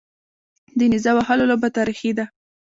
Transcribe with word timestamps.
د 0.77 0.81
نیزه 0.91 1.11
وهلو 1.15 1.49
لوبه 1.49 1.67
تاریخي 1.77 2.11
ده 2.17 2.25